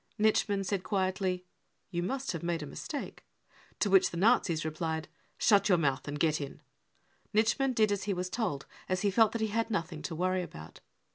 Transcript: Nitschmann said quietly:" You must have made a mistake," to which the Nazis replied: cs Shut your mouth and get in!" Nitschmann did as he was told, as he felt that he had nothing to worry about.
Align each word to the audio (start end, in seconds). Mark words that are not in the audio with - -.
Nitschmann 0.17 0.63
said 0.65 0.81
quietly:" 0.81 1.45
You 1.91 2.01
must 2.01 2.31
have 2.31 2.41
made 2.41 2.63
a 2.63 2.65
mistake," 2.65 3.23
to 3.79 3.87
which 3.87 4.09
the 4.09 4.17
Nazis 4.17 4.65
replied: 4.65 5.07
cs 5.37 5.45
Shut 5.47 5.69
your 5.69 5.77
mouth 5.77 6.07
and 6.07 6.19
get 6.19 6.41
in!" 6.41 6.61
Nitschmann 7.35 7.75
did 7.75 7.91
as 7.91 8.05
he 8.05 8.13
was 8.15 8.27
told, 8.27 8.65
as 8.89 9.01
he 9.01 9.11
felt 9.11 9.31
that 9.33 9.41
he 9.41 9.49
had 9.49 9.69
nothing 9.69 10.01
to 10.01 10.15
worry 10.15 10.41
about. 10.41 10.79